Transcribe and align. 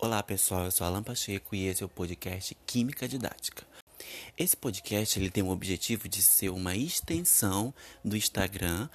Olá 0.00 0.22
pessoal, 0.22 0.66
eu 0.66 0.70
sou 0.70 0.86
Alan 0.86 1.02
Pacheco 1.02 1.56
e 1.56 1.66
esse 1.66 1.82
é 1.82 1.86
o 1.86 1.88
podcast 1.88 2.56
Química 2.64 3.08
Didática. 3.08 3.66
Esse 4.36 4.56
podcast 4.56 5.18
ele 5.18 5.30
tem 5.30 5.42
o 5.42 5.50
objetivo 5.50 6.08
de 6.08 6.22
ser 6.22 6.50
uma 6.50 6.76
extensão 6.76 7.72
do 8.04 8.16
Instagram, 8.16 8.88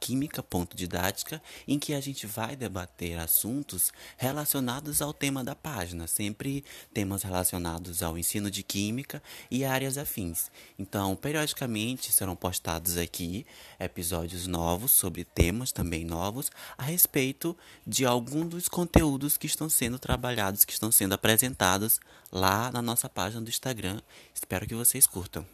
química.didática, 0.00 1.42
em 1.66 1.78
que 1.78 1.94
a 1.94 2.00
gente 2.00 2.26
vai 2.26 2.56
debater 2.56 3.18
assuntos 3.18 3.92
relacionados 4.16 5.02
ao 5.02 5.12
tema 5.12 5.42
da 5.42 5.54
página, 5.54 6.06
sempre 6.06 6.64
temas 6.92 7.22
relacionados 7.22 8.02
ao 8.02 8.16
ensino 8.18 8.50
de 8.50 8.62
química 8.62 9.22
e 9.50 9.64
áreas 9.64 9.98
afins. 9.98 10.50
Então, 10.78 11.16
periodicamente 11.16 12.12
serão 12.12 12.36
postados 12.36 12.96
aqui 12.96 13.46
episódios 13.78 14.46
novos 14.46 14.92
sobre 14.92 15.24
temas 15.24 15.72
também 15.72 16.04
novos 16.04 16.50
a 16.76 16.82
respeito 16.84 17.56
de 17.86 18.04
algum 18.04 18.46
dos 18.46 18.68
conteúdos 18.68 19.36
que 19.36 19.46
estão 19.46 19.68
sendo 19.68 19.98
trabalhados, 19.98 20.64
que 20.64 20.72
estão 20.72 20.90
sendo 20.90 21.14
apresentados 21.14 22.00
lá 22.30 22.70
na 22.72 22.82
nossa 22.82 23.08
página 23.08 23.40
do 23.40 23.48
Instagram. 23.48 24.00
Espero 24.34 24.53
que 24.60 24.74
vocês 24.74 25.06
curtam. 25.06 25.44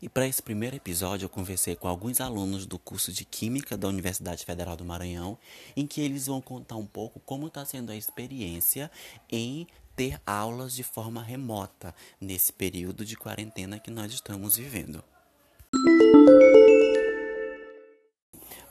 E 0.00 0.08
para 0.08 0.26
esse 0.26 0.42
primeiro 0.42 0.76
episódio, 0.76 1.24
eu 1.24 1.28
conversei 1.28 1.74
com 1.74 1.88
alguns 1.88 2.20
alunos 2.20 2.66
do 2.66 2.78
curso 2.78 3.12
de 3.12 3.24
Química 3.24 3.76
da 3.76 3.88
Universidade 3.88 4.44
Federal 4.44 4.76
do 4.76 4.84
Maranhão, 4.84 5.38
em 5.76 5.86
que 5.86 6.00
eles 6.00 6.26
vão 6.26 6.40
contar 6.40 6.76
um 6.76 6.86
pouco 6.86 7.20
como 7.20 7.46
está 7.48 7.64
sendo 7.64 7.90
a 7.90 7.96
experiência 7.96 8.90
em 9.30 9.66
ter 9.96 10.20
aulas 10.26 10.74
de 10.74 10.82
forma 10.82 11.22
remota 11.22 11.94
nesse 12.20 12.52
período 12.52 13.04
de 13.04 13.16
quarentena 13.16 13.78
que 13.78 13.90
nós 13.90 14.12
estamos 14.12 14.56
vivendo. 14.56 15.02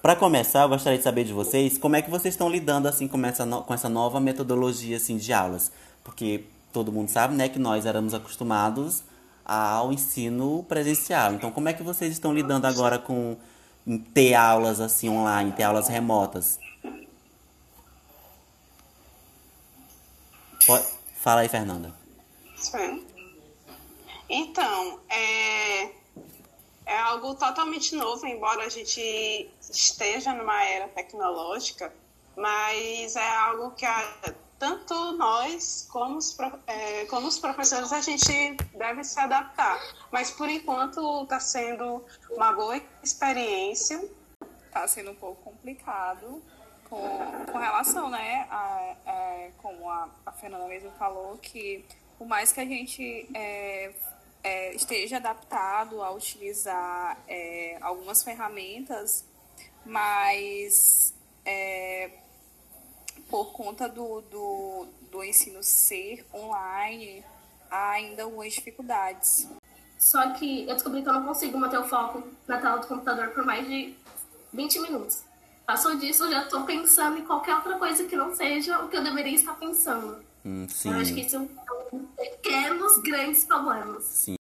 Para 0.06 0.16
começar, 0.16 0.62
eu 0.62 0.70
gostaria 0.70 1.00
de 1.00 1.04
saber 1.04 1.24
de 1.24 1.34
vocês 1.34 1.80
como 1.80 1.96
é 1.96 2.02
que 2.02 2.12
vocês 2.12 2.36
estão 2.36 2.48
lidando 2.48 2.88
assim 2.88 3.08
com 3.08 3.26
essa, 3.26 3.44
no, 3.44 3.64
com 3.64 3.74
essa 3.74 3.90
nova 3.90 4.20
metodologia 4.20 4.98
assim 4.98 5.18
de 5.18 5.34
aulas, 5.34 5.72
porque 6.06 6.46
todo 6.72 6.92
mundo 6.92 7.10
sabe, 7.10 7.36
né, 7.36 7.50
que 7.50 7.60
nós 7.60 7.86
éramos 7.86 8.14
acostumados 8.14 9.04
ao 9.44 9.92
ensino 9.92 10.64
presencial. 10.64 11.34
Então, 11.34 11.52
como 11.52 11.68
é 11.68 11.74
que 11.74 11.84
vocês 11.84 12.14
estão 12.14 12.34
lidando 12.34 12.66
agora 12.68 13.00
com 13.00 13.36
ter 14.14 14.36
aulas 14.36 14.80
assim 14.80 15.10
online, 15.10 15.52
ter 15.52 15.64
aulas 15.64 15.88
remotas? 15.88 16.60
Pode... 20.66 20.86
Fala 21.16 21.42
aí, 21.42 21.50
Fernanda. 21.50 21.94
Sim. 22.56 23.06
Então, 24.30 25.00
é 25.10 25.92
é 26.86 26.98
algo 27.00 27.34
totalmente 27.34 27.96
novo, 27.96 28.28
embora 28.28 28.64
a 28.64 28.70
gente 28.70 29.50
esteja 29.60 30.34
numa 30.34 30.64
era 30.64 30.88
tecnológica, 30.88 31.92
mas 32.38 33.16
é 33.16 33.28
algo 33.28 33.72
que 33.72 33.86
a, 33.86 34.14
tanto 34.58 34.94
nós 35.14 35.88
como 35.92 36.18
os, 36.18 36.38
é, 36.68 37.06
como 37.06 37.28
os 37.28 37.38
professores 37.38 37.92
a 37.92 38.02
gente 38.02 38.56
deve 38.74 39.04
se 39.04 39.20
adaptar. 39.20 39.80
Mas 40.12 40.32
por 40.32 40.50
enquanto 40.50 41.24
está 41.24 41.40
sendo 41.40 42.04
uma 42.32 42.52
boa 42.52 42.82
experiência. 43.04 44.04
Está 44.68 44.88
sendo 44.88 45.12
um 45.12 45.16
pouco 45.16 45.42
complicado 45.42 46.42
com, 46.90 47.46
com 47.52 47.58
relação, 47.58 48.10
né, 48.10 48.46
a, 48.50 48.96
a 49.06 49.50
como 49.58 49.90
a, 49.90 50.10
a 50.26 50.32
Fernanda 50.34 50.68
mesmo 50.68 50.92
falou, 50.92 51.38
que 51.38 51.86
por 52.18 52.28
mais 52.28 52.52
que 52.52 52.60
a 52.60 52.66
gente 52.66 53.30
é, 53.34 53.94
é, 54.44 54.76
esteja 54.76 55.18
adaptado 55.18 56.04
a 56.04 56.12
utilizar 56.12 57.18
é, 57.28 57.78
algumas 57.82 58.24
ferramentas, 58.24 59.26
mas 59.86 61.14
é, 61.46 62.12
por 63.36 63.52
conta 63.52 63.90
do, 63.90 64.22
do, 64.32 64.88
do 65.12 65.22
ensino 65.22 65.62
ser 65.62 66.26
online, 66.34 67.22
há 67.70 67.90
ainda 67.92 68.24
algumas 68.24 68.54
dificuldades. 68.54 69.46
Só 70.00 70.32
que 70.32 70.62
eu 70.62 70.74
descobri 70.74 71.02
que 71.02 71.10
eu 71.10 71.14
não 71.14 71.26
consigo 71.26 71.58
manter 71.58 71.78
o 71.78 71.84
foco 71.84 72.24
na 72.48 72.60
tela 72.60 72.78
do 72.78 72.88
computador 72.88 73.32
por 73.32 73.44
mais 73.44 73.68
de 73.68 73.94
20 74.54 74.80
minutos. 74.80 75.24
Passou 75.66 75.98
disso, 75.98 76.24
eu 76.24 76.32
já 76.32 76.44
estou 76.44 76.64
pensando 76.64 77.18
em 77.18 77.26
qualquer 77.26 77.56
outra 77.56 77.78
coisa 77.78 78.06
que 78.06 78.16
não 78.16 78.34
seja 78.34 78.82
o 78.82 78.88
que 78.88 78.96
eu 78.96 79.04
deveria 79.04 79.36
estar 79.36 79.56
pensando. 79.56 80.24
Hum, 80.46 80.66
sim. 80.70 80.94
Eu 80.94 81.00
acho 81.00 81.14
que 81.14 81.20
isso 81.20 81.36
é 81.36 81.40
um 81.40 82.06
pequenos, 82.16 82.98
grandes 83.00 83.44
problemas. 83.44 84.06
Sim. 84.06 84.35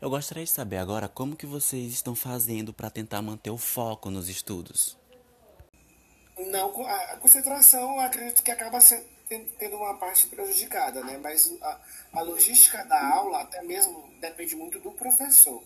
Eu 0.00 0.08
gostaria 0.08 0.44
de 0.44 0.50
saber 0.50 0.76
agora 0.76 1.08
como 1.08 1.34
que 1.34 1.44
vocês 1.44 1.92
estão 1.92 2.14
fazendo 2.14 2.72
para 2.72 2.88
tentar 2.88 3.20
manter 3.20 3.50
o 3.50 3.58
foco 3.58 4.10
nos 4.10 4.28
estudos. 4.28 4.96
Não, 6.38 6.86
a 6.86 7.16
concentração 7.16 7.98
acredito 7.98 8.44
que 8.44 8.50
acaba 8.52 8.78
tendo 9.58 9.76
uma 9.76 9.94
parte 9.94 10.28
prejudicada, 10.28 11.02
né? 11.02 11.18
Mas 11.18 11.52
a, 11.60 11.80
a 12.12 12.22
logística 12.22 12.84
da 12.84 13.08
aula 13.12 13.42
até 13.42 13.60
mesmo 13.62 14.08
depende 14.20 14.54
muito 14.54 14.78
do 14.78 14.92
professor. 14.92 15.64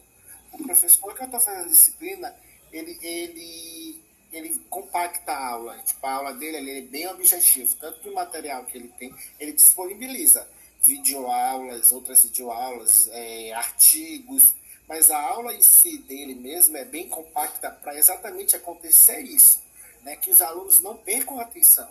O 0.51 0.63
professor 0.63 1.15
que 1.15 1.21
eu 1.21 1.27
estou 1.27 1.39
fazendo 1.39 1.67
a 1.67 1.69
disciplina, 1.69 2.35
ele, 2.73 2.99
ele 3.03 4.03
ele 4.33 4.59
compacta 4.71 5.31
a 5.31 5.49
aula. 5.49 5.79
Tipo, 5.83 6.07
a 6.07 6.13
aula 6.15 6.33
dele 6.33 6.57
ele 6.57 6.79
é 6.79 6.81
bem 6.81 7.07
objetivo. 7.09 7.77
Tanto 7.77 8.01
do 8.01 8.15
material 8.15 8.65
que 8.65 8.79
ele 8.79 8.89
tem, 8.99 9.15
ele 9.39 9.53
disponibiliza 9.53 10.49
videoaulas, 10.83 11.93
outras 11.93 12.23
videoaulas, 12.25 13.09
é, 13.13 13.53
artigos. 13.53 14.55
Mas 14.89 15.11
a 15.11 15.19
aula 15.19 15.55
em 15.55 15.63
si 15.63 15.99
dele 15.99 16.35
mesmo 16.35 16.77
é 16.77 16.85
bem 16.85 17.09
compacta 17.09 17.71
para 17.71 17.97
exatamente 17.97 18.57
acontecer 18.57 19.21
isso. 19.21 19.63
Né? 20.03 20.17
Que 20.17 20.31
os 20.31 20.41
alunos 20.41 20.81
não 20.81 20.97
percam 20.97 21.39
a 21.39 21.43
atenção. 21.43 21.89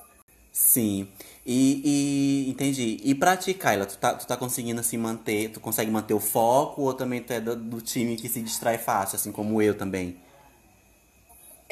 Sim, 0.52 1.10
e, 1.46 2.46
e 2.46 2.50
entendi. 2.50 3.00
E 3.04 3.16
pra 3.16 3.38
ti, 3.38 3.54
Kyla, 3.54 3.86
tu 3.86 3.98
tá, 3.98 4.14
tu 4.16 4.28
tá 4.28 4.36
conseguindo 4.36 4.82
assim 4.82 4.98
manter, 4.98 5.50
tu 5.50 5.62
consegue 5.62 5.90
manter 5.90 6.14
o 6.14 6.20
foco 6.20 6.82
ou 6.82 6.94
também 6.94 7.24
tu 7.24 7.32
é 7.32 7.40
do, 7.40 7.56
do 7.56 7.82
time 7.82 8.18
que 8.18 8.28
se 8.28 8.42
distrai 8.42 8.78
fácil, 8.78 9.16
assim 9.16 9.32
como 9.32 9.62
eu 9.62 9.78
também? 9.78 10.20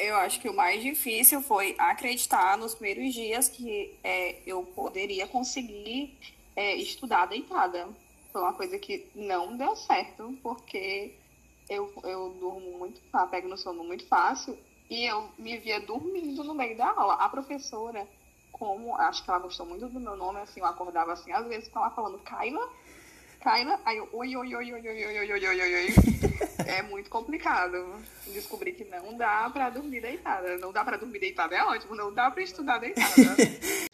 eu 0.00 0.16
acho 0.16 0.40
que 0.40 0.48
o 0.48 0.56
mais 0.56 0.82
difícil 0.82 1.42
foi 1.42 1.74
acreditar 1.78 2.56
nos 2.56 2.74
primeiros 2.74 3.12
dias 3.12 3.48
que 3.48 3.94
é, 4.02 4.36
eu 4.46 4.62
poderia 4.62 5.26
conseguir 5.26 6.16
é, 6.60 6.76
estudar 6.76 7.24
deitada. 7.24 7.88
Foi 8.30 8.42
uma 8.42 8.52
coisa 8.52 8.78
que 8.78 9.08
não 9.14 9.56
deu 9.56 9.74
certo, 9.74 10.36
porque 10.42 11.14
eu, 11.70 11.90
eu 12.04 12.36
durmo 12.38 12.78
muito, 12.78 13.00
pego 13.30 13.48
no 13.48 13.56
sono 13.56 13.82
muito 13.82 14.06
fácil, 14.06 14.58
e 14.90 15.06
eu 15.06 15.30
me 15.38 15.56
via 15.56 15.80
dormindo 15.80 16.44
no 16.44 16.54
meio 16.54 16.76
da 16.76 16.90
aula. 16.90 17.14
A 17.14 17.28
professora, 17.30 18.06
como 18.52 18.94
acho 18.96 19.24
que 19.24 19.30
ela 19.30 19.38
gostou 19.38 19.64
muito 19.64 19.88
do 19.88 19.98
meu 19.98 20.14
nome, 20.16 20.40
assim, 20.40 20.60
eu 20.60 20.66
acordava 20.66 21.14
assim, 21.14 21.32
às 21.32 21.46
vezes 21.46 21.68
com 21.68 21.78
ela 21.78 21.90
falando, 21.90 22.18
Kyla, 22.18 22.68
Kyla, 23.40 23.80
aí 23.86 23.96
eu, 23.96 24.08
oi, 24.12 24.36
oi, 24.36 24.54
oi, 24.54 24.72
oi, 24.74 24.86
oi, 24.86 25.18
oi, 25.18 25.32
oi, 25.32 25.60
oi, 25.60 25.74
oi. 25.74 25.94
É 26.66 26.82
muito 26.82 27.08
complicado. 27.08 27.96
Descobri 28.26 28.72
que 28.72 28.84
não 28.84 29.16
dá 29.16 29.48
pra 29.48 29.70
dormir 29.70 30.02
deitada. 30.02 30.58
Não 30.58 30.70
dá 30.70 30.84
pra 30.84 30.98
dormir 30.98 31.18
deitada, 31.18 31.56
é 31.56 31.64
ótimo. 31.64 31.94
Não 31.96 32.12
dá 32.12 32.30
pra 32.30 32.42
estudar 32.42 32.78
deitada. 32.78 33.08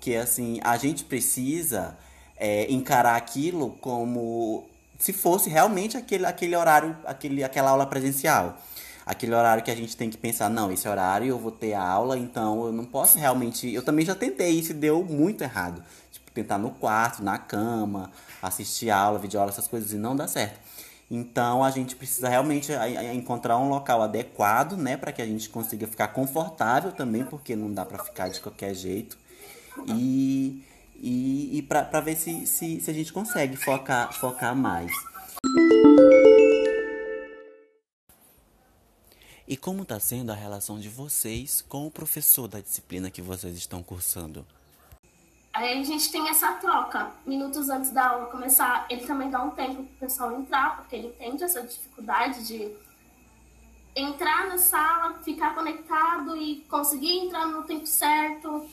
que 0.00 0.16
assim, 0.16 0.60
a 0.64 0.76
gente 0.76 1.04
precisa 1.04 1.96
é, 2.36 2.70
encarar 2.72 3.16
aquilo 3.16 3.70
como 3.80 4.64
se 4.98 5.12
fosse 5.12 5.48
realmente 5.48 5.96
aquele, 5.96 6.26
aquele 6.26 6.56
horário, 6.56 6.96
aquele, 7.04 7.44
aquela 7.44 7.70
aula 7.70 7.86
presencial. 7.86 8.58
Aquele 9.06 9.34
horário 9.34 9.64
que 9.64 9.70
a 9.70 9.74
gente 9.74 9.96
tem 9.96 10.08
que 10.08 10.16
pensar, 10.16 10.48
não, 10.48 10.70
esse 10.70 10.86
horário 10.86 11.26
eu 11.26 11.38
vou 11.38 11.50
ter 11.50 11.74
aula, 11.74 12.16
então 12.16 12.66
eu 12.66 12.72
não 12.72 12.84
posso 12.84 13.18
realmente. 13.18 13.72
Eu 13.72 13.82
também 13.82 14.04
já 14.04 14.14
tentei 14.14 14.50
isso 14.50 14.70
e 14.70 14.74
deu 14.74 15.02
muito 15.02 15.42
errado 15.42 15.82
tentar 16.34 16.58
no 16.58 16.70
quarto, 16.70 17.22
na 17.22 17.38
cama, 17.38 18.10
assistir 18.42 18.90
aula, 18.90 19.18
videoaula, 19.18 19.50
essas 19.50 19.68
coisas, 19.68 19.92
e 19.92 19.96
não 19.96 20.14
dá 20.14 20.26
certo. 20.26 20.58
Então 21.10 21.64
a 21.64 21.70
gente 21.70 21.96
precisa 21.96 22.28
realmente 22.28 22.70
encontrar 23.12 23.58
um 23.58 23.68
local 23.68 24.02
adequado, 24.02 24.76
né, 24.76 24.96
para 24.96 25.10
que 25.10 25.20
a 25.20 25.26
gente 25.26 25.48
consiga 25.48 25.86
ficar 25.86 26.08
confortável 26.08 26.92
também, 26.92 27.24
porque 27.24 27.56
não 27.56 27.72
dá 27.72 27.84
para 27.84 28.02
ficar 28.02 28.28
de 28.28 28.40
qualquer 28.40 28.74
jeito. 28.74 29.18
E, 29.88 30.64
e, 30.96 31.58
e 31.58 31.62
para 31.62 32.00
ver 32.00 32.16
se, 32.16 32.46
se, 32.46 32.80
se 32.80 32.90
a 32.90 32.94
gente 32.94 33.12
consegue 33.12 33.56
focar, 33.56 34.12
focar 34.12 34.54
mais. 34.54 34.92
E 39.50 39.56
como 39.56 39.82
está 39.82 39.98
sendo 39.98 40.30
a 40.30 40.34
relação 40.34 40.78
de 40.78 40.88
vocês 40.88 41.60
com 41.60 41.86
o 41.86 41.90
professor 41.90 42.46
da 42.46 42.60
disciplina 42.60 43.10
que 43.10 43.20
vocês 43.20 43.56
estão 43.56 43.82
cursando? 43.82 44.46
Aí 45.52 45.80
a 45.80 45.82
gente 45.82 46.12
tem 46.12 46.28
essa 46.28 46.52
troca. 46.52 47.10
Minutos 47.26 47.68
antes 47.68 47.90
da 47.90 48.10
aula 48.10 48.26
começar, 48.26 48.86
ele 48.88 49.04
também 49.04 49.28
dá 49.28 49.42
um 49.42 49.50
tempo 49.50 49.82
para 49.82 49.82
o 49.82 49.98
pessoal 49.98 50.40
entrar, 50.40 50.76
porque 50.76 50.94
ele 50.94 51.08
entende 51.08 51.42
essa 51.42 51.62
dificuldade 51.62 52.46
de 52.46 52.72
entrar 53.96 54.46
na 54.46 54.58
sala, 54.58 55.18
ficar 55.24 55.54
conectado 55.54 56.36
e 56.36 56.60
conseguir 56.68 57.18
entrar 57.18 57.46
no 57.46 57.64
tempo 57.64 57.86
certo. 57.86 58.68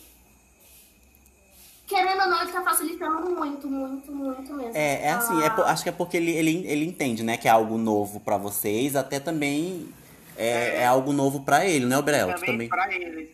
Querendo 1.87 2.21
ou 2.21 2.27
não, 2.27 2.41
ele 2.41 2.51
tá 2.51 2.61
facilitando 2.61 3.31
muito, 3.31 3.67
muito, 3.69 4.11
muito 4.11 4.53
mesmo. 4.53 4.71
É, 4.75 5.05
é 5.05 5.11
assim, 5.11 5.41
é, 5.41 5.47
acho 5.47 5.83
que 5.83 5.89
é 5.89 5.91
porque 5.93 6.17
ele, 6.17 6.31
ele, 6.31 6.67
ele 6.67 6.85
entende, 6.85 7.23
né, 7.23 7.37
que 7.37 7.47
é 7.47 7.51
algo 7.51 7.77
novo 7.77 8.19
para 8.19 8.37
vocês, 8.37 8.93
até 8.95 9.21
também 9.21 9.87
é, 10.35 10.47
é, 10.47 10.81
é 10.81 10.85
algo 10.85 11.13
novo 11.13 11.43
para 11.43 11.65
ele, 11.65 11.85
né, 11.85 12.01
Brel? 12.01 12.27
Também, 12.33 12.45
também 12.45 12.69
pra 12.69 12.93
ele. 12.93 13.33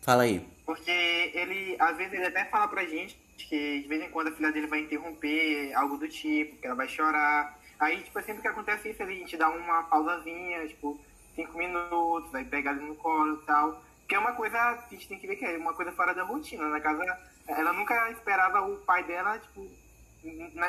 Fala 0.00 0.22
aí. 0.22 0.44
Porque 0.64 0.90
ele, 1.34 1.76
às 1.78 1.96
vezes, 1.96 2.14
ele 2.14 2.26
até 2.26 2.46
fala 2.46 2.68
pra 2.68 2.84
gente 2.84 3.18
que 3.36 3.80
de 3.82 3.88
vez 3.88 4.02
em 4.02 4.10
quando 4.10 4.28
a 4.28 4.32
filha 4.32 4.52
dele 4.52 4.66
vai 4.66 4.80
interromper 4.80 5.72
algo 5.74 5.96
do 5.96 6.08
tipo, 6.08 6.56
que 6.56 6.66
ela 6.66 6.76
vai 6.76 6.88
chorar. 6.88 7.58
Aí, 7.78 8.02
tipo, 8.02 8.22
sempre 8.22 8.42
que 8.42 8.48
acontece 8.48 8.90
isso, 8.90 9.02
a 9.02 9.06
gente 9.06 9.36
dá 9.36 9.48
uma 9.48 9.82
pausazinha, 9.84 10.66
tipo, 10.68 11.00
cinco 11.34 11.58
minutos, 11.58 12.30
vai 12.30 12.44
pegar 12.44 12.72
ele 12.72 12.86
no 12.86 12.94
colo 12.94 13.40
e 13.42 13.46
tal. 13.46 13.82
Que 14.06 14.14
é 14.14 14.18
uma 14.18 14.32
coisa, 14.32 14.56
a 14.56 14.86
gente 14.90 15.08
tem 15.08 15.18
que 15.18 15.26
ver 15.26 15.36
que 15.36 15.44
é 15.44 15.56
uma 15.56 15.74
coisa 15.74 15.92
fora 15.92 16.14
da 16.14 16.22
rotina. 16.22 16.68
Na 16.68 16.80
casa, 16.80 17.18
ela 17.56 17.72
nunca 17.72 18.10
esperava 18.10 18.62
o 18.62 18.76
pai 18.78 19.04
dela, 19.04 19.38
tipo, 19.38 19.66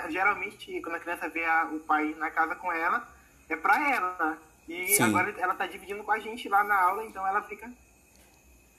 geralmente 0.10 0.82
quando 0.82 0.96
a 0.96 1.00
criança 1.00 1.30
vê 1.30 1.46
a, 1.46 1.66
o 1.66 1.80
pai 1.80 2.16
na 2.18 2.30
casa 2.32 2.56
com 2.56 2.72
ela, 2.72 3.08
é 3.50 3.56
pra 3.56 3.92
ela. 3.92 4.38
E 4.68 4.96
Sim. 4.96 5.04
agora 5.04 5.34
ela 5.38 5.54
tá 5.54 5.66
dividindo 5.66 6.04
com 6.04 6.12
a 6.12 6.20
gente 6.20 6.48
lá 6.48 6.64
na 6.64 6.76
aula, 6.76 7.04
então 7.04 7.26
ela 7.28 7.42
fica 7.44 7.70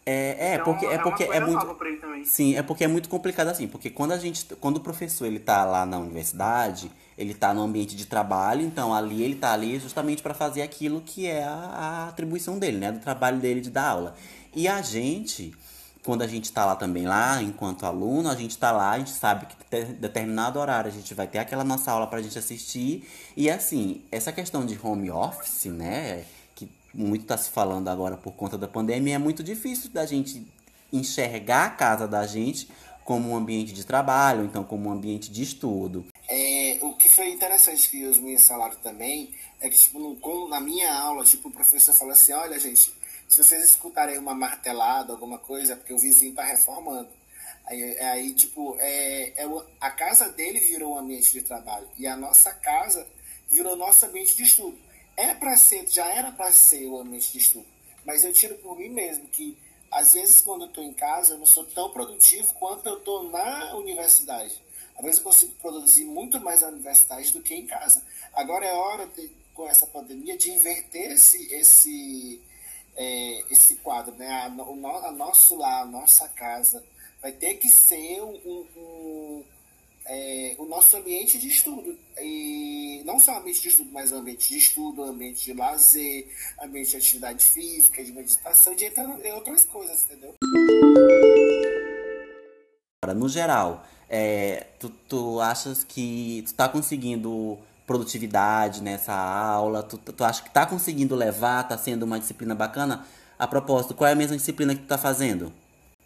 é, 0.04 0.48
é 0.48 0.54
então, 0.54 0.64
porque 0.64 0.86
é, 0.86 0.94
é 0.94 0.98
porque 0.98 1.24
é 1.24 1.40
muito 1.40 2.24
sim 2.24 2.56
é 2.56 2.62
porque 2.62 2.82
é 2.82 2.88
muito 2.88 3.08
complicado 3.08 3.46
assim 3.46 3.68
porque 3.68 3.88
quando 3.88 4.10
a 4.10 4.18
gente 4.18 4.44
quando 4.56 4.78
o 4.78 4.80
professor 4.80 5.26
ele 5.26 5.38
tá 5.38 5.64
lá 5.64 5.86
na 5.86 5.96
universidade 5.96 6.90
ele 7.16 7.32
tá 7.32 7.54
no 7.54 7.62
ambiente 7.62 7.94
de 7.94 8.04
trabalho 8.06 8.62
então 8.62 8.92
ali 8.92 9.22
ele 9.22 9.36
tá 9.36 9.52
ali 9.52 9.78
justamente 9.78 10.20
para 10.20 10.34
fazer 10.34 10.62
aquilo 10.62 11.00
que 11.02 11.28
é 11.28 11.44
a, 11.44 11.54
a, 11.54 12.08
atribuição 12.08 12.58
dele 12.58 12.78
né 12.78 12.90
do 12.90 12.98
trabalho 12.98 13.38
dele 13.38 13.60
de 13.60 13.70
dar 13.70 13.90
aula 13.90 14.16
e 14.52 14.66
a 14.66 14.82
gente 14.82 15.54
quando 16.02 16.22
a 16.22 16.26
gente 16.26 16.44
está 16.44 16.64
lá 16.64 16.76
também 16.76 17.06
lá 17.06 17.42
enquanto 17.42 17.86
aluno 17.86 18.28
a 18.28 18.34
gente 18.34 18.50
está 18.52 18.72
lá 18.72 18.92
a 18.92 18.98
gente 18.98 19.10
sabe 19.10 19.46
que 19.46 19.84
determinado 19.94 20.58
horário 20.58 20.90
a 20.90 20.92
gente 20.92 21.14
vai 21.14 21.26
ter 21.26 21.38
aquela 21.38 21.64
nossa 21.64 21.90
aula 21.90 22.06
para 22.06 22.18
a 22.18 22.22
gente 22.22 22.38
assistir 22.38 23.08
e 23.36 23.48
assim 23.50 24.02
essa 24.10 24.32
questão 24.32 24.66
de 24.66 24.78
home 24.82 25.10
office 25.10 25.66
né 25.66 26.24
muito 26.94 27.22
está 27.22 27.36
se 27.36 27.50
falando 27.50 27.88
agora 27.88 28.16
por 28.16 28.32
conta 28.32 28.58
da 28.58 28.68
pandemia, 28.68 29.14
é 29.14 29.18
muito 29.18 29.42
difícil 29.42 29.90
da 29.90 30.04
gente 30.04 30.46
enxergar 30.92 31.66
a 31.66 31.70
casa 31.70 32.06
da 32.06 32.26
gente 32.26 32.68
como 33.04 33.30
um 33.30 33.36
ambiente 33.36 33.72
de 33.72 33.84
trabalho, 33.84 34.44
então 34.44 34.62
como 34.62 34.88
um 34.88 34.92
ambiente 34.92 35.30
de 35.30 35.42
estudo. 35.42 36.06
É, 36.28 36.78
o 36.82 36.94
que 36.94 37.08
foi 37.08 37.30
interessante 37.30 37.88
que 37.88 38.04
os 38.04 38.18
meninos 38.18 38.46
falaram 38.46 38.76
também 38.76 39.34
é 39.60 39.68
que, 39.68 39.76
tipo, 39.76 39.98
no, 39.98 40.48
na 40.48 40.60
minha 40.60 40.92
aula, 40.94 41.24
tipo, 41.24 41.48
o 41.48 41.50
professor 41.50 41.92
falou 41.92 42.12
assim, 42.12 42.32
olha, 42.32 42.58
gente, 42.60 42.92
se 43.32 43.42
vocês 43.42 43.64
escutarem 43.64 44.18
uma 44.18 44.34
martelada, 44.34 45.10
alguma 45.10 45.38
coisa, 45.38 45.72
é 45.72 45.76
porque 45.76 45.94
o 45.94 45.98
vizinho 45.98 46.32
está 46.32 46.44
reformando. 46.44 47.08
Aí, 47.64 47.98
aí 47.98 48.34
tipo, 48.34 48.76
é, 48.78 49.32
é, 49.42 49.48
a 49.80 49.90
casa 49.90 50.30
dele 50.30 50.60
virou 50.60 50.94
um 50.94 50.98
ambiente 50.98 51.32
de 51.32 51.40
trabalho 51.40 51.88
e 51.96 52.06
a 52.06 52.14
nossa 52.14 52.52
casa 52.52 53.06
virou 53.48 53.74
nosso 53.74 54.04
ambiente 54.04 54.36
de 54.36 54.42
estudo 54.42 54.78
é 55.16 55.32
para 55.34 55.56
ser, 55.56 55.86
já 55.88 56.06
era 56.12 56.30
para 56.30 56.52
ser 56.52 56.86
o 56.86 56.98
ambiente 56.98 57.32
de 57.32 57.38
estudo, 57.38 57.66
mas 58.04 58.22
eu 58.22 58.34
tiro 58.34 58.54
por 58.56 58.76
mim 58.76 58.90
mesmo 58.90 59.26
que 59.28 59.56
às 59.90 60.12
vezes 60.12 60.42
quando 60.42 60.62
eu 60.62 60.68
estou 60.68 60.84
em 60.84 60.92
casa 60.92 61.34
eu 61.34 61.38
não 61.38 61.46
sou 61.46 61.64
tão 61.64 61.90
produtivo 61.90 62.52
quanto 62.54 62.86
eu 62.86 62.98
estou 62.98 63.30
na 63.30 63.74
universidade. 63.76 64.60
Às 64.94 65.04
vezes 65.04 65.18
eu 65.18 65.24
consigo 65.24 65.54
produzir 65.54 66.04
muito 66.04 66.38
mais 66.38 66.60
na 66.60 66.68
universidade 66.68 67.32
do 67.32 67.40
que 67.40 67.54
em 67.54 67.66
casa. 67.66 68.02
Agora 68.34 68.66
é 68.66 68.74
hora 68.74 69.06
de, 69.06 69.30
com 69.54 69.66
essa 69.66 69.86
pandemia 69.86 70.36
de 70.36 70.50
inverter 70.50 71.12
esse 71.12 71.54
esse 71.54 72.42
é, 72.96 73.44
esse 73.50 73.76
quadro, 73.76 74.14
né? 74.16 74.28
A, 74.28 74.48
o, 74.62 74.86
a 75.04 75.12
nosso 75.12 75.56
lar, 75.56 75.82
a 75.82 75.86
nossa 75.86 76.28
casa 76.28 76.82
vai 77.20 77.32
ter 77.32 77.54
que 77.54 77.68
ser 77.68 78.20
um, 78.22 78.66
um 78.76 79.44
é, 80.04 80.54
o 80.58 80.64
nosso 80.64 80.96
ambiente 80.96 81.38
de 81.38 81.48
estudo. 81.48 81.96
E 82.20 83.02
não 83.04 83.18
só 83.18 83.38
ambiente 83.38 83.62
de 83.62 83.68
estudo, 83.68 83.90
mas 83.92 84.12
ambiente 84.12 84.48
de 84.48 84.58
estudo, 84.58 85.04
ambiente 85.04 85.44
de 85.44 85.52
lazer, 85.52 86.28
ambiente 86.62 86.90
de 86.90 86.96
atividade 86.96 87.44
física, 87.44 88.02
de 88.02 88.12
meditação, 88.12 88.74
de 88.74 88.90
outras 89.34 89.64
coisas, 89.64 90.04
entendeu? 90.04 90.34
No 93.16 93.28
geral, 93.28 93.84
é, 94.08 94.66
tu, 94.78 94.88
tu 94.88 95.40
achas 95.40 95.84
que 95.84 96.44
tu 96.46 96.54
tá 96.54 96.68
conseguindo 96.68 97.58
produtividade 97.86 98.82
nessa 98.82 99.14
aula? 99.14 99.82
Tu, 99.82 99.98
tu 99.98 100.24
acha 100.24 100.42
que 100.42 100.50
tá 100.50 100.66
conseguindo 100.66 101.14
levar? 101.14 101.66
Tá 101.68 101.76
sendo 101.76 102.04
uma 102.04 102.18
disciplina 102.18 102.54
bacana? 102.54 103.04
A 103.38 103.46
propósito, 103.46 103.94
qual 103.94 104.08
é 104.08 104.12
a 104.12 104.16
mesma 104.16 104.36
disciplina 104.36 104.74
que 104.74 104.82
tu 104.82 104.86
tá 104.86 104.98
fazendo? 104.98 105.52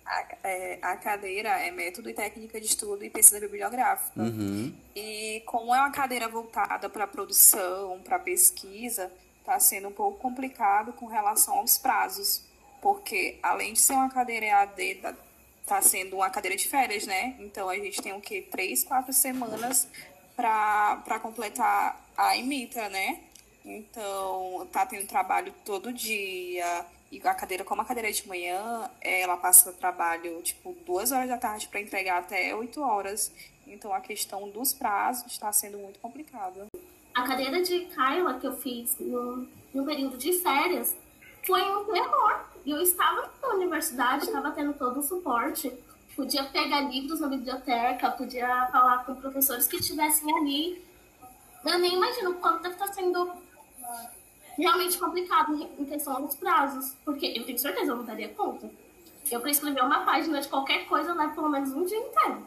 a, 0.07 0.25
é, 0.45 0.79
a 0.81 0.97
cadeira 0.97 1.49
é 1.49 1.71
método 1.71 2.09
e 2.09 2.15
técnica 2.15 2.61
de 2.61 2.67
estudo 2.67 3.05
e 3.05 3.11
pesquisa 3.11 3.41
bibliográfica. 3.41 4.21
Uhum. 4.21 4.73
E 4.95 5.43
como 5.45 5.75
é 5.75 5.81
uma 5.81 5.91
cadeira 5.91 6.29
voltada 6.29 6.89
para 6.89 7.07
produção, 7.07 8.01
para 8.05 8.19
pesquisa, 8.19 9.11
está 9.41 9.59
sendo 9.59 9.89
um 9.89 9.93
pouco 9.93 10.19
complicado 10.19 10.93
com 10.93 11.07
relação 11.07 11.55
aos 11.59 11.77
prazos, 11.77 12.43
porque 12.81 13.39
além 13.43 13.73
de 13.73 13.81
ser 13.81 13.95
uma 13.95 14.09
cadeira 14.09 14.47
EAD, 14.47 15.01
está 15.63 15.83
sendo 15.83 16.17
uma 16.17 16.31
cadeira 16.31 16.57
de 16.57 16.69
férias, 16.69 17.07
né? 17.07 17.35
Então 17.41 17.69
a 17.69 17.75
gente 17.77 18.01
tem 18.01 18.13
o 18.13 18.21
que 18.21 18.43
três, 18.43 18.85
quatro 18.85 19.13
semanas 19.13 19.89
para 20.37 21.19
completar 21.21 22.05
a 22.17 22.37
imita, 22.37 22.89
né? 22.89 23.21
Então 23.65 24.69
tá 24.71 24.87
tendo 24.87 25.09
trabalho 25.09 25.53
todo 25.65 25.93
dia 25.93 26.87
e 27.11 27.21
a 27.27 27.35
cadeira, 27.35 27.65
como 27.65 27.83
a 27.83 27.85
cadeira 27.85 28.09
é 28.09 28.13
de 28.13 28.27
manhã, 28.27 28.91
ela 29.01 29.37
passa 29.37 29.73
trabalho, 29.73 30.43
tipo, 30.43 30.77
duas 30.85 31.13
horas 31.13 31.29
da 31.29 31.39
tarde 31.39 31.69
para 31.69 31.81
entregar 31.81 32.19
até 32.19 32.55
oito 32.55 32.81
horas. 32.83 33.33
Então, 33.67 33.93
a 33.93 34.01
questão 34.01 34.49
dos 34.51 34.75
prazos 34.75 35.33
está 35.33 35.53
sendo 35.53 35.79
muito 35.79 35.99
complicada. 36.01 36.67
A 37.15 37.23
cadeira 37.23 37.63
de 37.63 37.87
Kyla 37.87 38.39
que 38.39 38.47
eu 38.47 38.57
fiz 38.57 38.97
no, 38.99 39.49
no 39.73 39.85
período 39.85 40.19
de 40.19 40.33
férias 40.35 40.97
foi 41.45 41.63
um 41.63 41.85
terror. 41.85 42.45
Eu 42.67 42.83
estava 42.83 43.31
na 43.41 43.49
universidade, 43.55 44.25
estava 44.25 44.51
tendo 44.51 44.75
todo 44.75 45.01
o 45.01 45.03
suporte. 45.03 45.73
Podia 46.17 46.45
pegar 46.45 46.81
livros 46.81 47.21
na 47.21 47.29
biblioteca, 47.29 48.11
podia 48.11 48.67
falar 48.73 49.05
com 49.05 49.15
professores 49.17 49.67
que 49.67 49.77
estivessem 49.77 50.35
ali. 50.39 50.83
Eu 51.63 51.79
nem 51.79 51.95
imagino 51.95 52.31
o 52.31 52.35
quanto 52.37 52.63
deve 52.63 52.75
estar 52.75 52.91
sendo 52.95 53.33
realmente 54.57 54.97
complicado 54.97 55.69
em 55.79 55.85
questão 55.85 56.23
dos 56.23 56.35
prazos, 56.35 56.95
porque 57.05 57.27
eu 57.27 57.45
tenho 57.45 57.59
certeza, 57.59 57.93
eu 57.93 57.97
não 57.97 58.05
daria 58.05 58.31
conta. 58.31 58.71
Eu 59.31 59.41
para 59.41 59.51
escrever 59.51 59.85
uma 59.85 60.07
página 60.07 60.41
de 60.41 60.49
qualquer 60.49 60.87
coisa 60.87 61.13
leva 61.13 61.35
pelo 61.35 61.51
menos 61.51 61.71
um 61.73 61.85
dia 61.85 61.99
inteiro. 61.99 62.47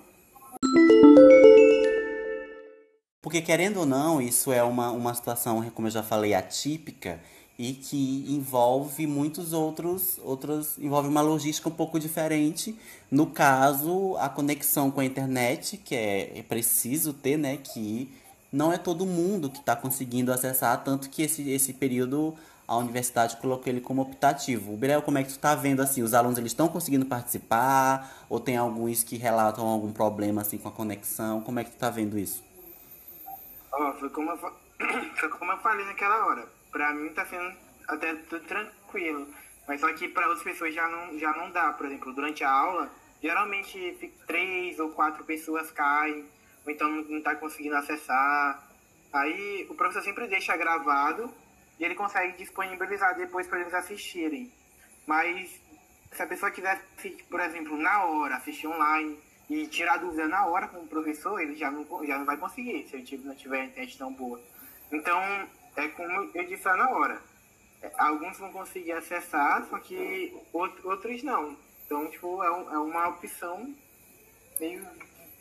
Porque 3.21 3.41
querendo 3.41 3.81
ou 3.81 3.85
não, 3.85 4.19
isso 4.19 4.51
é 4.51 4.63
uma, 4.63 4.89
uma 4.89 5.13
situação, 5.13 5.69
como 5.71 5.87
eu 5.87 5.91
já 5.91 6.01
falei, 6.01 6.33
atípica 6.33 7.21
e 7.59 7.73
que 7.73 8.23
envolve 8.29 9.05
muitos 9.05 9.51
outros, 9.51 10.17
outros, 10.23 10.77
envolve 10.77 11.09
uma 11.09 11.19
logística 11.19 11.67
um 11.67 11.73
pouco 11.73 11.99
diferente. 11.99 12.73
No 13.11 13.27
caso, 13.27 14.15
a 14.17 14.29
conexão 14.29 14.89
com 14.89 15.01
a 15.01 15.05
internet, 15.05 15.75
que 15.75 15.93
é, 15.93 16.39
é 16.39 16.41
preciso 16.41 17.11
ter, 17.11 17.37
né, 17.37 17.57
que 17.57 18.09
não 18.49 18.71
é 18.71 18.77
todo 18.77 19.05
mundo 19.05 19.49
que 19.49 19.59
está 19.59 19.75
conseguindo 19.75 20.31
acessar, 20.31 20.81
tanto 20.85 21.09
que 21.09 21.21
esse, 21.21 21.51
esse 21.51 21.73
período 21.73 22.33
a 22.65 22.77
universidade 22.77 23.35
colocou 23.35 23.67
ele 23.67 23.81
como 23.81 24.03
optativo. 24.03 24.77
Birel, 24.77 25.01
como 25.01 25.17
é 25.17 25.23
que 25.23 25.29
tu 25.29 25.31
está 25.31 25.53
vendo 25.53 25.81
assim, 25.81 26.01
os 26.01 26.13
alunos 26.13 26.37
eles 26.37 26.53
estão 26.53 26.69
conseguindo 26.69 27.05
participar 27.05 28.25
ou 28.29 28.39
tem 28.39 28.55
alguns 28.55 29.03
que 29.03 29.17
relatam 29.17 29.67
algum 29.67 29.91
problema 29.91 30.41
assim 30.41 30.57
com 30.57 30.69
a 30.69 30.71
conexão? 30.71 31.41
Como 31.41 31.59
é 31.59 31.65
que 31.65 31.71
tu 31.71 31.73
está 31.73 31.89
vendo 31.89 32.17
isso? 32.17 32.41
Oh, 33.73 33.91
foi, 33.99 34.09
como 34.11 34.31
eu, 34.31 34.37
foi 35.19 35.29
como 35.29 35.51
eu 35.51 35.57
falei 35.57 35.85
naquela 35.85 36.25
hora. 36.25 36.58
Para 36.71 36.93
mim 36.93 37.07
está 37.07 37.25
sendo 37.25 37.55
até 37.87 38.13
tranquilo, 38.47 39.27
mas 39.67 39.81
só 39.81 39.91
que 39.93 40.07
para 40.07 40.27
outras 40.27 40.43
pessoas 40.43 40.73
já 40.73 40.87
não 40.87 41.17
já 41.17 41.33
não 41.33 41.51
dá. 41.51 41.73
Por 41.73 41.85
exemplo, 41.85 42.13
durante 42.13 42.43
a 42.43 42.51
aula, 42.51 42.91
geralmente 43.21 44.13
três 44.27 44.79
ou 44.79 44.89
quatro 44.89 45.23
pessoas 45.23 45.71
caem 45.71 46.25
ou 46.65 46.71
então 46.71 46.89
não 46.89 47.17
está 47.17 47.35
conseguindo 47.35 47.75
acessar. 47.75 48.67
Aí 49.11 49.65
o 49.69 49.75
professor 49.75 50.03
sempre 50.03 50.27
deixa 50.27 50.55
gravado 50.55 51.33
e 51.79 51.83
ele 51.83 51.95
consegue 51.95 52.37
disponibilizar 52.37 53.15
depois 53.15 53.47
para 53.47 53.61
eles 53.61 53.73
assistirem. 53.73 54.51
Mas 55.07 55.59
se 56.11 56.21
a 56.21 56.27
pessoa 56.27 56.51
quiser, 56.51 56.81
por 57.29 57.39
exemplo, 57.39 57.77
na 57.77 58.03
hora, 58.03 58.35
assistir 58.35 58.67
online 58.67 59.17
e 59.49 59.67
tirar 59.67 59.97
dúvida 59.97 60.27
na 60.27 60.45
hora 60.45 60.67
com 60.67 60.77
o 60.79 60.87
professor, 60.87 61.39
ele 61.39 61.55
já 61.55 61.71
não, 61.71 61.85
já 62.05 62.17
não 62.17 62.25
vai 62.25 62.37
conseguir 62.37 62.87
se 62.87 62.97
ele 62.97 63.21
não 63.23 63.35
tiver 63.35 63.61
a 63.61 63.65
internet 63.65 63.97
tão 63.97 64.13
boa. 64.13 64.39
Então, 64.91 65.19
é 65.83 65.87
como 65.89 66.29
eu 66.33 66.47
disse 66.47 66.65
lá 66.65 66.77
na 66.77 66.89
hora. 66.89 67.21
É, 67.81 67.91
alguns 67.97 68.37
vão 68.37 68.51
conseguir 68.51 68.91
acessar, 68.91 69.65
só 69.69 69.79
que 69.79 70.35
outros 70.53 71.23
não. 71.23 71.55
Então, 71.85 72.07
tipo, 72.07 72.43
é, 72.43 72.47
é 72.47 72.77
uma 72.77 73.07
opção 73.07 73.73
meio 74.59 74.85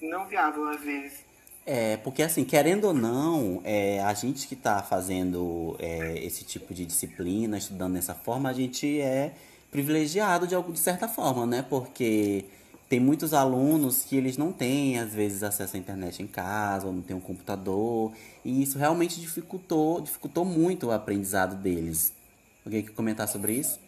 não 0.00 0.26
viável 0.26 0.68
às 0.68 0.80
vezes. 0.80 1.25
É, 1.66 1.99
porque 1.99 2.23
assim, 2.23 2.45
querendo 2.45 2.85
ou 2.87 2.95
não, 2.95 3.61
é, 3.62 4.00
a 4.00 4.14
gente 4.14 4.49
que 4.49 4.54
está 4.54 4.83
fazendo 4.83 5.76
é, 5.78 6.25
esse 6.25 6.42
tipo 6.42 6.73
de 6.73 6.87
disciplina, 6.87 7.59
estudando 7.59 7.95
dessa 7.95 8.14
forma, 8.14 8.49
a 8.49 8.54
gente 8.54 9.00
é 9.00 9.35
privilegiado 9.71 10.47
de, 10.47 10.54
de 10.73 10.78
certa 10.78 11.07
forma, 11.07 11.47
né? 11.47 11.62
Porque 11.68 12.47
tem 12.88 12.99
muitos 13.00 13.35
alunos 13.35 14.02
que 14.04 14.16
eles 14.16 14.37
não 14.38 14.52
têm, 14.52 14.99
às 14.99 15.12
vezes, 15.12 15.42
acesso 15.42 15.76
à 15.76 15.78
internet 15.78 16.23
em 16.23 16.26
casa, 16.26 16.87
ou 16.87 16.92
não 16.92 17.02
tem 17.02 17.14
um 17.14 17.21
computador, 17.21 18.12
e 18.45 18.62
isso 18.62 18.78
realmente 18.78 19.21
dificultou, 19.21 20.00
dificultou 20.00 20.45
muito 20.45 20.87
o 20.87 20.92
aprendizado 20.92 21.54
deles. 21.57 22.12
Alguém 22.64 22.83
quer 22.85 22.92
comentar 22.95 23.28
sobre 23.28 23.52
isso? 23.52 23.78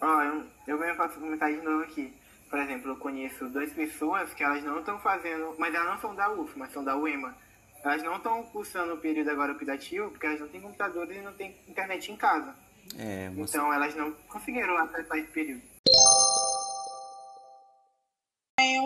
Ó, 0.00 0.22
eu, 0.22 0.44
eu 0.66 0.78
venho 0.78 0.94
fazer 0.96 1.14
comentar 1.20 1.50
de 1.50 1.60
novo 1.62 1.82
aqui. 1.84 2.12
Por 2.50 2.58
exemplo, 2.58 2.90
eu 2.90 2.96
conheço 2.96 3.48
duas 3.48 3.72
pessoas 3.72 4.32
que 4.34 4.42
elas 4.42 4.62
não 4.64 4.80
estão 4.80 4.98
fazendo, 4.98 5.54
mas 5.58 5.74
elas 5.74 5.88
não 5.88 5.98
são 6.00 6.14
da 6.14 6.30
UF, 6.32 6.58
mas 6.58 6.72
são 6.72 6.84
da 6.84 6.96
UEMA. 6.96 7.34
Elas 7.84 8.02
não 8.02 8.16
estão 8.16 8.42
cursando 8.44 8.94
o 8.94 8.98
período 8.98 9.30
agora 9.30 9.52
optativo 9.52 10.10
porque 10.10 10.26
elas 10.26 10.40
não 10.40 10.48
têm 10.48 10.60
computadores 10.60 11.16
e 11.16 11.20
não 11.20 11.32
têm 11.32 11.56
internet 11.66 12.12
em 12.12 12.16
casa. 12.16 12.54
É, 12.98 13.30
uma- 13.30 13.44
Então 13.44 13.72
elas 13.72 13.94
não 13.94 14.12
conseguiram 14.28 14.76
acessar 14.78 15.18
esse 15.18 15.30
período. 15.30 15.62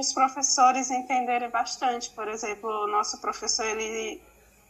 Os 0.07 0.13
professores 0.13 0.91
entenderem 0.91 1.51
bastante. 1.51 2.11
Por 2.11 2.29
exemplo, 2.29 2.69
o 2.69 2.87
nosso 2.87 3.19
professor, 3.19 3.65
ele, 3.65 4.21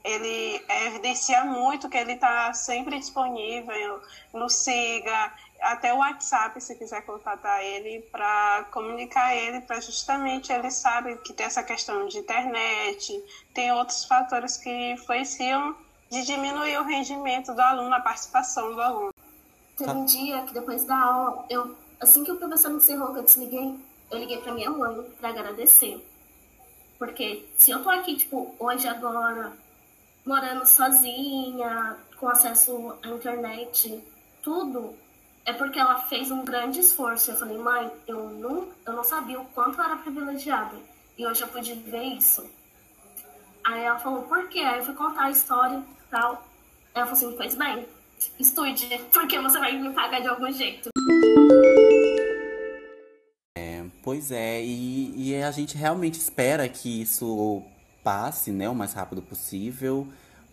ele 0.04 0.64
evidencia 0.86 1.44
muito 1.44 1.88
que 1.88 1.96
ele 1.96 2.12
está 2.12 2.52
sempre 2.52 2.98
disponível 2.98 4.00
no 4.32 4.48
SIGA, 4.48 5.32
até 5.60 5.92
o 5.92 5.98
WhatsApp, 5.98 6.60
se 6.60 6.74
quiser 6.74 7.02
contatar 7.02 7.62
ele, 7.62 8.02
para 8.12 8.66
comunicar 8.70 9.34
ele, 9.34 9.60
para 9.60 9.80
justamente 9.80 10.52
ele 10.52 10.70
sabe 10.70 11.16
que 11.18 11.32
tem 11.32 11.46
essa 11.46 11.62
questão 11.62 12.06
de 12.06 12.18
internet, 12.18 13.22
tem 13.54 13.72
outros 13.72 14.04
fatores 14.04 14.56
que 14.56 14.92
influenciam 14.92 15.74
de 16.10 16.24
diminuir 16.24 16.78
o 16.78 16.84
rendimento 16.84 17.54
do 17.54 17.60
aluno, 17.60 17.94
a 17.94 18.00
participação 18.00 18.74
do 18.74 18.80
aluno. 18.80 19.12
Teve 19.76 19.90
um 19.90 20.04
dia 20.04 20.42
que 20.42 20.54
depois 20.54 20.84
da 20.84 20.96
aula, 20.96 21.44
eu, 21.50 21.74
assim 22.00 22.22
que 22.22 22.30
o 22.30 22.36
professor 22.36 22.70
encerrou, 22.72 23.12
que 23.12 23.18
eu 23.18 23.22
desliguei, 23.24 23.74
eu 24.10 24.18
liguei 24.18 24.38
pra 24.38 24.52
minha 24.52 24.70
mãe 24.70 25.02
pra 25.20 25.30
agradecer. 25.30 26.04
Porque 26.98 27.46
se 27.56 27.70
eu 27.70 27.82
tô 27.82 27.90
aqui, 27.90 28.16
tipo, 28.16 28.54
hoje, 28.58 28.88
agora, 28.88 29.52
morando 30.24 30.66
sozinha, 30.66 31.96
com 32.18 32.28
acesso 32.28 32.96
à 33.02 33.08
internet, 33.08 34.02
tudo, 34.42 34.94
é 35.44 35.52
porque 35.52 35.78
ela 35.78 35.98
fez 36.00 36.30
um 36.30 36.44
grande 36.44 36.80
esforço. 36.80 37.30
Eu 37.30 37.36
falei, 37.36 37.58
mãe, 37.58 37.90
eu 38.06 38.30
não, 38.30 38.68
eu 38.86 38.92
não 38.92 39.04
sabia 39.04 39.40
o 39.40 39.44
quanto 39.46 39.78
eu 39.78 39.84
era 39.84 39.96
privilegiada. 39.96 40.76
E 41.18 41.26
hoje 41.26 41.42
eu 41.42 41.48
pude 41.48 41.74
ver 41.74 42.02
isso. 42.02 42.48
Aí 43.64 43.82
ela 43.82 43.98
falou, 43.98 44.22
por 44.22 44.48
quê? 44.48 44.60
Aí 44.60 44.78
eu 44.78 44.84
fui 44.84 44.94
contar 44.94 45.24
a 45.24 45.30
história 45.30 45.76
e 45.76 46.10
tal. 46.10 46.46
Ela 46.94 47.06
falou 47.06 47.12
assim, 47.12 47.36
pois 47.36 47.54
bem, 47.54 47.86
estude, 48.38 48.86
porque 49.12 49.38
você 49.38 49.58
vai 49.58 49.72
me 49.72 49.92
pagar 49.92 50.20
de 50.20 50.28
algum 50.28 50.50
jeito. 50.50 50.90
Pois 54.06 54.30
é, 54.30 54.62
e, 54.62 55.32
e 55.32 55.42
a 55.42 55.50
gente 55.50 55.76
realmente 55.76 56.14
espera 56.14 56.68
que 56.68 57.02
isso 57.02 57.60
passe, 58.04 58.52
né, 58.52 58.68
o 58.68 58.74
mais 58.74 58.92
rápido 58.92 59.20
possível, 59.20 60.06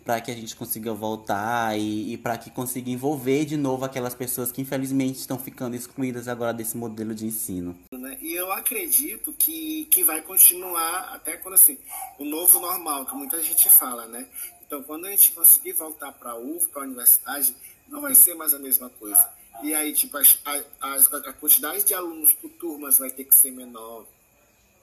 para 0.04 0.20
que 0.20 0.28
a 0.32 0.34
gente 0.34 0.56
consiga 0.56 0.92
voltar 0.92 1.78
e, 1.78 2.14
e 2.14 2.18
para 2.18 2.36
que 2.36 2.50
consiga 2.50 2.90
envolver 2.90 3.44
de 3.44 3.56
novo 3.56 3.84
aquelas 3.84 4.12
pessoas 4.12 4.50
que 4.50 4.60
infelizmente 4.60 5.20
estão 5.20 5.38
ficando 5.38 5.76
excluídas 5.76 6.26
agora 6.26 6.52
desse 6.52 6.76
modelo 6.76 7.14
de 7.14 7.26
ensino. 7.26 7.78
né? 7.92 8.18
E 8.20 8.32
eu 8.32 8.50
acredito 8.50 9.32
que, 9.32 9.84
que 9.84 10.02
vai 10.02 10.20
continuar 10.20 11.10
até 11.14 11.36
quando 11.36 11.54
assim, 11.54 11.78
o 12.18 12.24
novo 12.24 12.58
normal, 12.58 13.06
que 13.06 13.14
muita 13.14 13.40
gente 13.40 13.68
fala, 13.70 14.04
né? 14.06 14.26
Então, 14.66 14.82
quando 14.82 15.06
a 15.06 15.10
gente 15.10 15.30
conseguir 15.30 15.74
voltar 15.74 16.10
para 16.10 16.32
a 16.32 16.36
UF, 16.36 16.66
para 16.70 16.82
a 16.82 16.86
universidade, 16.86 17.54
não 17.86 18.00
vai 18.00 18.16
ser 18.16 18.34
mais 18.34 18.52
a 18.52 18.58
mesma 18.58 18.90
coisa. 18.90 19.30
E 19.62 19.74
aí, 19.74 19.92
tipo, 19.92 20.16
as, 20.16 20.38
a 20.44 21.32
quantidade 21.32 21.84
de 21.84 21.94
alunos 21.94 22.32
por 22.32 22.50
turmas 22.50 22.98
vai 22.98 23.10
ter 23.10 23.24
que 23.24 23.34
ser 23.34 23.50
menor. 23.50 24.04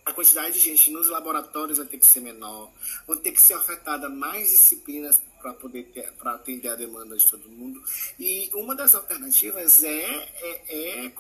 A 0.04 0.12
quantidade 0.12 0.54
de 0.54 0.60
gente 0.60 0.90
nos 0.90 1.08
laboratórios 1.08 1.78
vai 1.78 1.86
ter 1.86 1.98
que 1.98 2.06
ser 2.06 2.22
menor. 2.22 2.72
Vão 3.06 3.18
ter 3.18 3.32
que 3.32 3.42
ser 3.42 3.56
ofertada 3.56 4.10
mais 4.10 4.50
disciplinas 4.50 5.22
para 5.40 5.54
poder 5.54 5.84
para 6.18 6.34
atender 6.34 6.70
a 6.70 6.76
demanda 6.76 7.16
de 7.16 7.26
todo 7.26 7.48
mundo. 7.50 7.84
E 8.20 8.50
uma 8.54 8.76
das 8.76 8.96
alternativas 8.96 9.84
é, 9.84 9.90
é, 9.90 11.06
é 11.06 11.12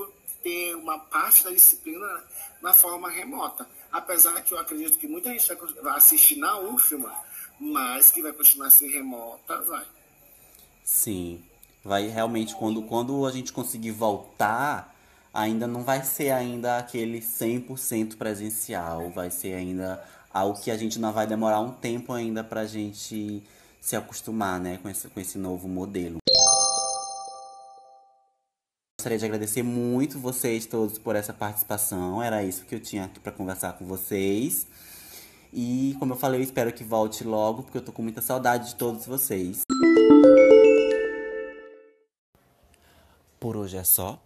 ter 0.41 0.75
uma 0.75 0.97
parte 0.97 1.43
da 1.43 1.51
disciplina 1.51 2.23
na 2.61 2.73
forma 2.73 3.09
remota. 3.09 3.67
Apesar 3.91 4.41
que 4.41 4.53
eu 4.53 4.57
acredito 4.57 4.97
que 4.97 5.07
muita 5.07 5.29
gente 5.29 5.53
vai 5.81 5.97
assistir 5.97 6.37
na 6.37 6.59
UFMA, 6.59 7.13
mas 7.59 8.09
que 8.09 8.21
vai 8.21 8.33
continuar 8.33 8.71
ser 8.71 8.87
remota, 8.87 9.61
vai. 9.61 9.85
Sim, 10.83 11.43
vai 11.83 12.07
realmente 12.07 12.55
quando, 12.55 12.81
quando 12.83 13.25
a 13.25 13.31
gente 13.31 13.51
conseguir 13.51 13.91
voltar, 13.91 14.95
ainda 15.33 15.67
não 15.67 15.83
vai 15.83 16.03
ser 16.03 16.31
ainda 16.31 16.77
aquele 16.77 17.19
100% 17.19 18.17
presencial, 18.17 19.09
vai 19.11 19.31
ser 19.31 19.53
ainda 19.53 20.03
algo 20.33 20.59
que 20.59 20.71
a 20.71 20.77
gente 20.77 20.99
não 20.99 21.11
vai 21.11 21.27
demorar 21.27 21.59
um 21.59 21.71
tempo 21.71 22.13
ainda 22.13 22.43
pra 22.43 22.65
gente 22.65 23.43
se 23.79 23.95
acostumar, 23.95 24.59
né, 24.59 24.79
com 24.81 24.87
esse, 24.87 25.07
com 25.07 25.19
esse 25.19 25.37
novo 25.37 25.67
modelo. 25.67 26.17
Gostaria 28.99 29.17
de 29.17 29.25
agradecer 29.25 29.63
muito 29.63 30.19
vocês 30.19 30.67
todos 30.67 30.99
por 30.99 31.15
essa 31.15 31.33
participação. 31.33 32.21
Era 32.21 32.43
isso 32.43 32.63
que 32.65 32.75
eu 32.75 32.79
tinha 32.79 33.05
aqui 33.05 33.19
para 33.19 33.31
conversar 33.31 33.73
com 33.73 33.83
vocês. 33.83 34.67
E 35.51 35.95
como 35.97 36.13
eu 36.13 36.17
falei, 36.17 36.39
eu 36.39 36.43
espero 36.43 36.71
que 36.71 36.83
volte 36.83 37.23
logo, 37.23 37.63
porque 37.63 37.79
eu 37.79 37.81
tô 37.81 37.91
com 37.91 38.03
muita 38.03 38.21
saudade 38.21 38.69
de 38.69 38.75
todos 38.75 39.07
vocês. 39.07 39.63
Por 43.51 43.57
hoje 43.57 43.75
é 43.75 43.83
só. 43.83 44.17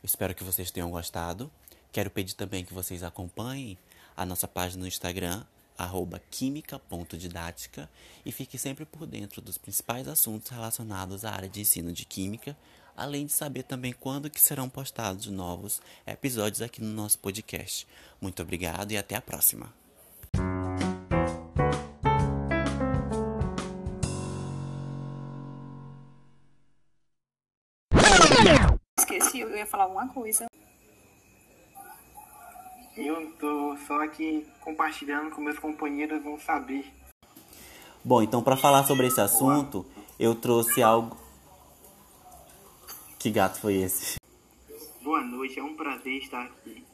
Espero 0.00 0.32
que 0.32 0.44
vocês 0.44 0.70
tenham 0.70 0.88
gostado. 0.88 1.50
Quero 1.90 2.08
pedir 2.08 2.34
também 2.34 2.64
que 2.64 2.72
vocês 2.72 3.02
acompanhem 3.02 3.76
a 4.16 4.24
nossa 4.24 4.46
página 4.46 4.82
no 4.82 4.86
Instagram, 4.86 5.44
arroba 5.76 6.22
química.didática, 6.30 7.90
e 8.24 8.30
fique 8.30 8.56
sempre 8.56 8.84
por 8.84 9.08
dentro 9.08 9.42
dos 9.42 9.58
principais 9.58 10.06
assuntos 10.06 10.52
relacionados 10.52 11.24
à 11.24 11.32
área 11.32 11.48
de 11.48 11.62
ensino 11.62 11.92
de 11.92 12.04
química, 12.04 12.56
além 12.96 13.26
de 13.26 13.32
saber 13.32 13.64
também 13.64 13.92
quando 13.92 14.30
que 14.30 14.40
serão 14.40 14.68
postados 14.68 15.26
novos 15.26 15.82
episódios 16.06 16.62
aqui 16.62 16.80
no 16.80 16.94
nosso 16.94 17.18
podcast. 17.18 17.88
Muito 18.20 18.40
obrigado 18.40 18.92
e 18.92 18.96
até 18.96 19.16
a 19.16 19.20
próxima! 19.20 19.83
Esqueci, 29.34 29.40
eu 29.40 29.56
ia 29.56 29.66
falar 29.66 29.84
alguma 29.84 30.06
coisa. 30.08 30.46
Eu 32.96 33.32
tô 33.32 33.76
só 33.78 34.00
aqui 34.04 34.46
compartilhando 34.60 35.34
com 35.34 35.40
meus 35.40 35.58
companheiros 35.58 36.22
vão 36.22 36.38
saber. 36.38 36.86
Bom, 38.04 38.22
então 38.22 38.42
para 38.42 38.56
falar 38.56 38.84
sobre 38.84 39.08
esse 39.08 39.20
assunto, 39.20 39.84
eu 40.20 40.34
trouxe 40.34 40.82
algo. 40.82 41.16
Que 43.18 43.30
gato 43.30 43.58
foi 43.58 43.74
esse? 43.74 44.16
Boa 45.02 45.22
noite, 45.22 45.58
é 45.58 45.62
um 45.62 45.74
prazer 45.74 46.18
estar 46.18 46.44
aqui. 46.44 46.84